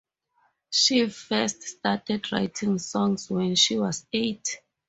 She 0.71 1.07
first 1.09 1.61
started 1.61 2.31
writing 2.31 2.79
songs 2.79 3.29
when 3.29 3.53
she 3.53 3.77
was 3.77 4.07
eight. 4.11 4.61